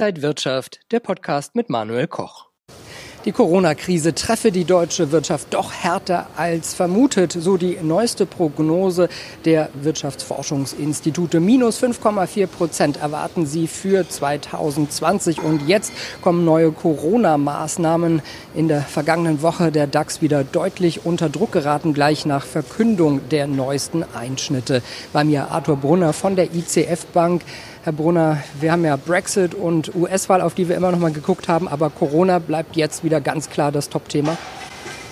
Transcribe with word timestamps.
Inside 0.00 0.22
Wirtschaft, 0.22 0.80
der 0.92 1.00
Podcast 1.00 1.54
mit 1.54 1.68
Manuel 1.68 2.06
Koch. 2.06 2.46
Die 3.26 3.32
Corona-Krise 3.32 4.14
treffe 4.14 4.50
die 4.50 4.64
deutsche 4.64 5.12
Wirtschaft 5.12 5.52
doch 5.52 5.74
härter 5.74 6.26
als 6.38 6.72
vermutet, 6.72 7.36
so 7.38 7.58
die 7.58 7.76
neueste 7.82 8.24
Prognose 8.24 9.10
der 9.44 9.68
Wirtschaftsforschungsinstitute. 9.74 11.38
Minus 11.38 11.82
5,4 11.82 12.46
Prozent 12.46 12.96
erwarten 12.96 13.44
sie 13.44 13.66
für 13.66 14.08
2020. 14.08 15.42
Und 15.42 15.68
jetzt 15.68 15.92
kommen 16.22 16.46
neue 16.46 16.72
Corona-Maßnahmen. 16.72 18.22
In 18.54 18.68
der 18.68 18.80
vergangenen 18.80 19.42
Woche 19.42 19.70
der 19.70 19.86
DAX 19.86 20.22
wieder 20.22 20.44
deutlich 20.44 21.04
unter 21.04 21.28
Druck 21.28 21.52
geraten, 21.52 21.92
gleich 21.92 22.24
nach 22.24 22.46
Verkündung 22.46 23.28
der 23.28 23.46
neuesten 23.46 24.02
Einschnitte. 24.14 24.82
Bei 25.12 25.24
mir 25.24 25.50
Arthur 25.50 25.76
Brunner 25.76 26.14
von 26.14 26.36
der 26.36 26.54
ICF 26.54 27.04
Bank. 27.12 27.42
Herr 27.82 27.94
Brunner, 27.94 28.42
wir 28.60 28.72
haben 28.72 28.84
ja 28.84 28.96
Brexit 28.96 29.54
und 29.54 29.94
US-Wahl, 29.94 30.42
auf 30.42 30.52
die 30.52 30.68
wir 30.68 30.76
immer 30.76 30.90
noch 30.90 30.98
mal 30.98 31.12
geguckt 31.12 31.48
haben, 31.48 31.66
aber 31.66 31.88
Corona 31.88 32.38
bleibt 32.38 32.76
jetzt 32.76 33.04
wieder 33.04 33.22
ganz 33.22 33.48
klar 33.48 33.72
das 33.72 33.88
Top-Thema. 33.88 34.36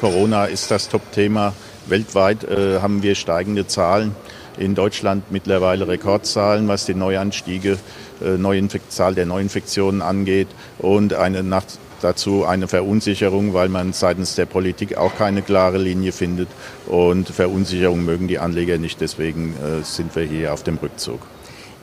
Corona 0.00 0.46
ist 0.46 0.70
das 0.70 0.88
Top-Thema. 0.88 1.52
Weltweit 1.86 2.44
äh, 2.44 2.80
haben 2.80 3.02
wir 3.02 3.16
steigende 3.16 3.66
Zahlen. 3.66 4.16
In 4.56 4.74
Deutschland 4.74 5.24
mittlerweile 5.30 5.88
Rekordzahlen, 5.88 6.66
was 6.66 6.86
die 6.86 6.94
Neuanstiege, 6.94 7.76
äh, 8.24 8.38
Neuinfekt 8.38 8.92
Zahl 8.92 9.14
der 9.14 9.26
Neuinfektionen 9.26 10.00
angeht 10.00 10.48
und 10.78 11.12
eine 11.12 11.42
nach, 11.42 11.64
dazu 12.00 12.46
eine 12.46 12.66
Verunsicherung, 12.66 13.52
weil 13.52 13.68
man 13.68 13.92
seitens 13.92 14.36
der 14.36 14.46
Politik 14.46 14.96
auch 14.96 15.14
keine 15.16 15.42
klare 15.42 15.76
Linie 15.76 16.12
findet. 16.12 16.48
Und 16.86 17.28
Verunsicherung 17.28 18.06
mögen 18.06 18.26
die 18.26 18.38
Anleger 18.38 18.78
nicht, 18.78 19.02
deswegen 19.02 19.54
äh, 19.56 19.84
sind 19.84 20.16
wir 20.16 20.22
hier 20.22 20.54
auf 20.54 20.62
dem 20.62 20.78
Rückzug 20.78 21.20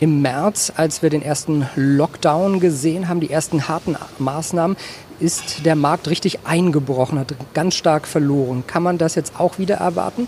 im 0.02 0.22
März, 0.24 0.74
als 0.76 1.04
wir 1.04 1.12
den 1.12 1.22
ersten 1.22 1.68
Lockdown 1.76 2.60
gesehen 2.60 3.08
haben, 3.08 3.20
die 3.20 3.30
ersten 3.30 3.68
harten 3.68 3.96
Maßnahmen, 4.18 4.76
ist 5.20 5.64
der 5.64 5.76
Markt 5.76 6.10
richtig 6.10 6.40
eingebrochen, 6.44 7.20
hat 7.20 7.36
ganz 7.54 7.76
stark 7.76 8.08
verloren. 8.08 8.64
Kann 8.66 8.82
man 8.82 8.98
das 8.98 9.14
jetzt 9.14 9.40
auch 9.40 9.60
wieder 9.60 9.76
erwarten? 9.76 10.28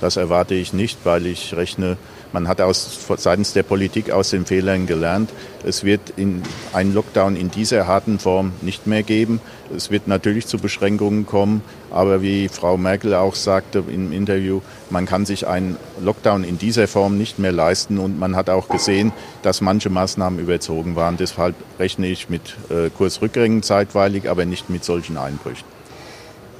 Das 0.00 0.16
erwarte 0.16 0.54
ich 0.54 0.72
nicht, 0.72 0.98
weil 1.04 1.26
ich 1.26 1.54
rechne 1.54 1.98
man 2.34 2.48
hat 2.48 2.60
aus, 2.60 2.98
seitens 3.16 3.52
der 3.52 3.62
Politik 3.62 4.10
aus 4.10 4.30
den 4.30 4.44
Fehlern 4.44 4.86
gelernt. 4.86 5.30
Es 5.64 5.84
wird 5.84 6.00
in, 6.16 6.42
einen 6.72 6.92
Lockdown 6.92 7.36
in 7.36 7.48
dieser 7.48 7.86
harten 7.86 8.18
Form 8.18 8.52
nicht 8.60 8.88
mehr 8.88 9.04
geben. 9.04 9.40
Es 9.74 9.92
wird 9.92 10.08
natürlich 10.08 10.48
zu 10.48 10.58
Beschränkungen 10.58 11.26
kommen, 11.26 11.62
aber 11.92 12.22
wie 12.22 12.48
Frau 12.48 12.76
Merkel 12.76 13.14
auch 13.14 13.36
sagte 13.36 13.84
im 13.88 14.10
Interview, 14.10 14.62
man 14.90 15.06
kann 15.06 15.24
sich 15.24 15.46
einen 15.46 15.76
Lockdown 16.02 16.42
in 16.42 16.58
dieser 16.58 16.88
Form 16.88 17.16
nicht 17.16 17.38
mehr 17.38 17.52
leisten 17.52 17.98
und 17.98 18.18
man 18.18 18.34
hat 18.34 18.50
auch 18.50 18.68
gesehen, 18.68 19.12
dass 19.42 19.60
manche 19.60 19.88
Maßnahmen 19.88 20.40
überzogen 20.40 20.96
waren. 20.96 21.16
Deshalb 21.16 21.54
rechne 21.78 22.08
ich 22.08 22.28
mit 22.28 22.56
äh, 22.68 22.90
Kursrückgängen 22.90 23.62
zeitweilig, 23.62 24.28
aber 24.28 24.44
nicht 24.44 24.70
mit 24.70 24.84
solchen 24.84 25.16
Einbrüchen. 25.18 25.74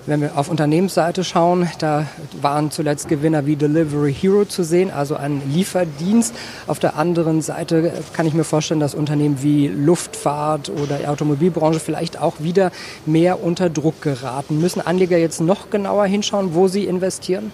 Wenn 0.06 0.20
wir 0.20 0.36
auf 0.36 0.50
Unternehmensseite 0.50 1.24
schauen, 1.24 1.66
da 1.78 2.06
waren 2.42 2.70
zuletzt 2.70 3.08
Gewinner 3.08 3.46
wie 3.46 3.56
Delivery 3.56 4.12
Hero 4.12 4.44
zu 4.44 4.62
sehen, 4.62 4.90
also 4.90 5.16
ein 5.16 5.40
Lieferdienst. 5.50 6.34
Auf 6.66 6.78
der 6.78 6.96
anderen 6.96 7.40
Seite 7.40 7.90
kann 8.12 8.26
ich 8.26 8.34
mir 8.34 8.44
vorstellen, 8.44 8.80
dass 8.80 8.94
Unternehmen 8.94 9.42
wie 9.42 9.66
Luftfahrt 9.66 10.68
oder 10.68 10.98
die 10.98 11.06
Automobilbranche 11.06 11.80
vielleicht 11.80 12.20
auch 12.20 12.34
wieder 12.40 12.70
mehr 13.06 13.42
unter 13.42 13.70
Druck 13.70 14.02
geraten. 14.02 14.60
Müssen 14.60 14.82
Anleger 14.82 15.16
jetzt 15.16 15.40
noch 15.40 15.70
genauer 15.70 16.04
hinschauen, 16.04 16.54
wo 16.54 16.68
sie 16.68 16.84
investieren? 16.84 17.50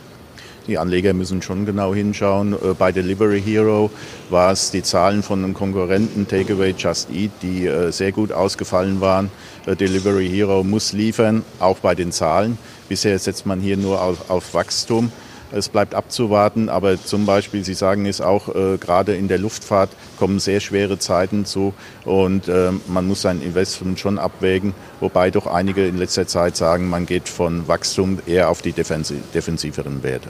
Die 0.66 0.78
Anleger 0.78 1.14
müssen 1.14 1.42
schon 1.42 1.66
genau 1.66 1.94
hinschauen. 1.94 2.52
Äh, 2.52 2.74
bei 2.78 2.92
Delivery 2.92 3.40
Hero 3.40 3.90
war 4.28 4.52
es 4.52 4.70
die 4.70 4.82
Zahlen 4.82 5.22
von 5.22 5.42
einem 5.42 5.54
Konkurrenten 5.54 6.28
Takeaway 6.28 6.74
Just 6.76 7.10
Eat, 7.10 7.30
die 7.42 7.66
äh, 7.66 7.90
sehr 7.90 8.12
gut 8.12 8.32
ausgefallen 8.32 9.00
waren. 9.00 9.30
Äh, 9.66 9.76
Delivery 9.76 10.28
Hero 10.28 10.62
muss 10.62 10.92
liefern, 10.92 11.44
auch 11.58 11.78
bei 11.78 11.94
den 11.94 12.12
Zahlen. 12.12 12.58
Bisher 12.88 13.18
setzt 13.18 13.46
man 13.46 13.60
hier 13.60 13.76
nur 13.76 14.02
auf, 14.02 14.30
auf 14.30 14.54
Wachstum. 14.54 15.10
Es 15.52 15.68
bleibt 15.68 15.94
abzuwarten, 15.94 16.68
aber 16.68 17.02
zum 17.02 17.26
Beispiel, 17.26 17.64
Sie 17.64 17.74
sagen 17.74 18.06
es 18.06 18.20
auch, 18.20 18.54
äh, 18.54 18.76
gerade 18.78 19.16
in 19.16 19.26
der 19.26 19.38
Luftfahrt 19.38 19.90
kommen 20.18 20.38
sehr 20.38 20.60
schwere 20.60 20.98
Zeiten 20.98 21.44
zu 21.44 21.74
und 22.04 22.48
äh, 22.48 22.70
man 22.86 23.08
muss 23.08 23.22
sein 23.22 23.42
Investment 23.42 23.98
schon 23.98 24.18
abwägen, 24.18 24.74
wobei 25.00 25.30
doch 25.30 25.46
einige 25.46 25.86
in 25.86 25.98
letzter 25.98 26.26
Zeit 26.26 26.56
sagen, 26.56 26.88
man 26.88 27.06
geht 27.06 27.28
von 27.28 27.66
Wachstum 27.66 28.20
eher 28.26 28.48
auf 28.48 28.62
die 28.62 28.72
defensiveren 28.72 30.02
Werte. 30.02 30.28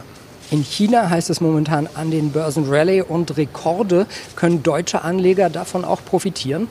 In 0.51 0.65
China 0.65 1.09
heißt 1.09 1.31
es 1.31 1.41
momentan 1.41 1.89
an 1.95 2.11
den 2.11 2.33
Börsen 2.33 2.69
Rallye 2.69 3.03
und 3.03 3.37
Rekorde. 3.37 4.07
Können 4.35 4.65
deutsche 4.65 5.03
Anleger 5.05 5.49
davon 5.49 5.85
auch 5.85 6.05
profitieren? 6.05 6.67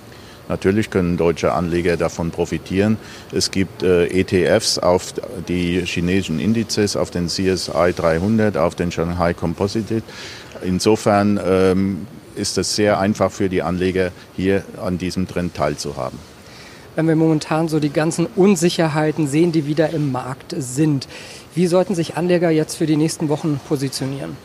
Natürlich 0.50 0.90
können 0.90 1.16
deutsche 1.16 1.54
Anleger 1.54 1.96
davon 1.96 2.32
profitieren. 2.32 2.98
Es 3.32 3.52
gibt 3.52 3.84
äh, 3.84 4.08
ETFs 4.08 4.80
auf 4.80 5.14
die 5.48 5.82
chinesischen 5.86 6.40
Indizes, 6.40 6.98
auf 6.98 7.12
den 7.12 7.28
CSI 7.28 7.94
300, 7.96 8.58
auf 8.58 8.76
den 8.76 8.92
Shanghai 8.92 9.34
Composite. 9.34 10.02
Insofern 10.64 11.40
ähm, 11.46 12.08
ist 12.36 12.58
es 12.58 12.76
sehr 12.76 13.00
einfach 13.00 13.32
für 13.32 13.48
die 13.48 13.62
Anleger, 13.62 14.12
hier 14.36 14.64
an 14.84 14.98
diesem 14.98 15.28
Trend 15.28 15.54
teilzuhaben 15.56 16.20
wenn 16.96 17.08
wir 17.08 17.16
momentan 17.16 17.70
so 17.70 17.80
die 17.80 17.92
ganzen 17.92 18.26
Unsicherheiten 18.26 19.26
sehen, 19.26 19.54
die 19.54 19.66
wieder 19.66 19.92
im 19.92 20.12
Markt 20.12 20.54
sind. 20.58 21.08
Wie 21.56 21.66
sollten 21.66 21.96
sich 21.96 22.18
Anleger 22.18 22.50
jetzt 22.50 22.76
für 22.76 22.88
die 22.88 22.98
nächsten 22.98 23.30
Wochen 23.30 23.58
positionieren? 23.70 24.36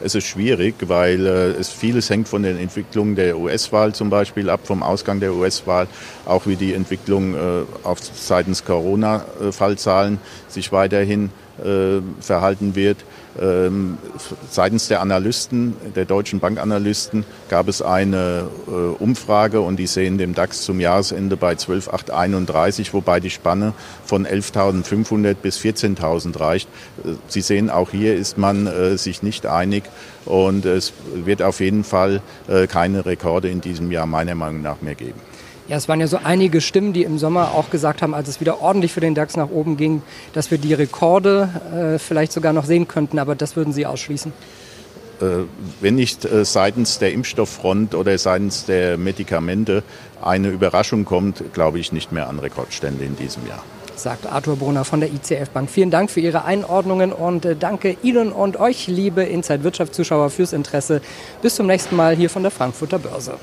Es 0.00 0.14
ist 0.14 0.26
schwierig, 0.26 0.74
weil 0.86 1.26
äh, 1.26 1.30
es 1.50 1.70
vieles 1.70 2.08
hängt 2.08 2.28
von 2.28 2.42
den 2.42 2.56
Entwicklungen 2.58 3.16
der 3.16 3.36
US-Wahl 3.36 3.94
zum 3.94 4.10
Beispiel 4.10 4.48
ab, 4.48 4.60
vom 4.64 4.82
Ausgang 4.82 5.18
der 5.18 5.34
US-Wahl, 5.34 5.88
auch 6.24 6.46
wie 6.46 6.56
die 6.56 6.72
Entwicklung 6.72 7.34
äh, 7.34 7.38
auf 7.82 7.98
seitens 8.00 8.64
Corona-Fallzahlen 8.64 10.18
sich 10.48 10.70
weiterhin 10.70 11.26
äh, 11.26 11.47
verhalten 12.20 12.74
wird. 12.74 12.98
Ähm, 13.40 13.98
seitens 14.50 14.88
der 14.88 15.00
Analysten, 15.00 15.76
der 15.94 16.06
deutschen 16.06 16.40
Bankanalysten, 16.40 17.24
gab 17.48 17.68
es 17.68 17.82
eine 17.82 18.48
äh, 18.66 18.70
Umfrage 18.70 19.60
und 19.60 19.76
die 19.76 19.86
sehen 19.86 20.18
den 20.18 20.34
DAX 20.34 20.62
zum 20.62 20.80
Jahresende 20.80 21.36
bei 21.36 21.52
12.831, 21.52 22.92
wobei 22.92 23.20
die 23.20 23.30
Spanne 23.30 23.74
von 24.04 24.26
11.500 24.26 25.34
bis 25.34 25.58
14.000 25.58 26.40
reicht. 26.40 26.68
Äh, 27.04 27.10
Sie 27.28 27.40
sehen, 27.40 27.70
auch 27.70 27.90
hier 27.90 28.16
ist 28.16 28.38
man 28.38 28.66
äh, 28.66 28.98
sich 28.98 29.22
nicht 29.22 29.46
einig 29.46 29.84
und 30.24 30.64
es 30.64 30.92
wird 31.14 31.42
auf 31.42 31.60
jeden 31.60 31.84
Fall 31.84 32.20
äh, 32.48 32.66
keine 32.66 33.06
Rekorde 33.06 33.48
in 33.48 33.60
diesem 33.60 33.92
Jahr 33.92 34.06
meiner 34.06 34.34
Meinung 34.34 34.62
nach 34.62 34.80
mehr 34.80 34.96
geben. 34.96 35.20
Ja, 35.68 35.76
es 35.76 35.86
waren 35.86 36.00
ja 36.00 36.06
so 36.06 36.18
einige 36.22 36.62
Stimmen, 36.62 36.94
die 36.94 37.02
im 37.02 37.18
Sommer 37.18 37.52
auch 37.52 37.68
gesagt 37.68 38.00
haben, 38.00 38.14
als 38.14 38.28
es 38.28 38.40
wieder 38.40 38.62
ordentlich 38.62 38.92
für 38.92 39.00
den 39.00 39.14
DAX 39.14 39.36
nach 39.36 39.50
oben 39.50 39.76
ging, 39.76 40.00
dass 40.32 40.50
wir 40.50 40.56
die 40.56 40.72
Rekorde 40.72 41.50
äh, 41.94 41.98
vielleicht 41.98 42.32
sogar 42.32 42.54
noch 42.54 42.64
sehen 42.64 42.88
könnten, 42.88 43.18
aber 43.18 43.34
das 43.34 43.54
würden 43.54 43.74
Sie 43.74 43.84
ausschließen? 43.84 44.32
Äh, 45.20 45.24
wenn 45.82 45.96
nicht 45.96 46.24
äh, 46.24 46.46
seitens 46.46 46.98
der 46.98 47.12
Impfstofffront 47.12 47.94
oder 47.94 48.16
seitens 48.16 48.64
der 48.64 48.96
Medikamente 48.96 49.82
eine 50.22 50.48
Überraschung 50.48 51.04
kommt, 51.04 51.42
glaube 51.52 51.78
ich 51.78 51.92
nicht 51.92 52.12
mehr 52.12 52.28
an 52.28 52.38
Rekordstände 52.38 53.04
in 53.04 53.16
diesem 53.16 53.46
Jahr 53.46 53.62
sagt 53.98 54.26
Arthur 54.28 54.54
Brunner 54.54 54.84
von 54.84 55.00
der 55.00 55.10
ICF 55.12 55.50
Bank. 55.50 55.68
Vielen 55.68 55.90
Dank 55.90 56.08
für 56.08 56.20
Ihre 56.20 56.44
Einordnungen 56.44 57.12
und 57.12 57.44
äh, 57.44 57.56
danke 57.56 57.96
Ihnen 58.00 58.30
und 58.30 58.56
euch, 58.56 58.86
liebe 58.86 59.24
Inside 59.24 59.64
Wirtschaftszuschauer, 59.64 60.30
fürs 60.30 60.52
Interesse. 60.52 61.00
Bis 61.42 61.56
zum 61.56 61.66
nächsten 61.66 61.96
Mal 61.96 62.14
hier 62.14 62.30
von 62.30 62.42
der 62.42 62.52
Frankfurter 62.52 63.00
Börse. 63.00 63.34